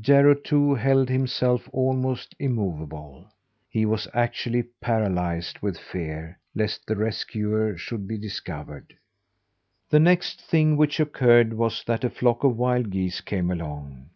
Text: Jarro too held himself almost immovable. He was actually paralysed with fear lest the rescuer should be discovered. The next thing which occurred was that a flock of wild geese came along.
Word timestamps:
Jarro 0.00 0.34
too 0.34 0.74
held 0.74 1.08
himself 1.08 1.70
almost 1.72 2.34
immovable. 2.40 3.24
He 3.68 3.86
was 3.86 4.08
actually 4.12 4.64
paralysed 4.80 5.62
with 5.62 5.78
fear 5.78 6.40
lest 6.56 6.84
the 6.88 6.96
rescuer 6.96 7.76
should 7.78 8.08
be 8.08 8.18
discovered. 8.18 8.96
The 9.88 10.00
next 10.00 10.42
thing 10.42 10.76
which 10.76 10.98
occurred 10.98 11.52
was 11.54 11.84
that 11.84 12.02
a 12.02 12.10
flock 12.10 12.42
of 12.42 12.56
wild 12.56 12.90
geese 12.90 13.20
came 13.20 13.48
along. 13.48 14.10